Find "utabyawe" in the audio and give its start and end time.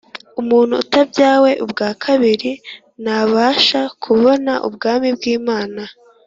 0.83-1.51